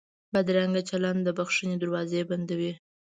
[0.33, 2.71] بدرنګه چلند د بښنې دروازې بندوي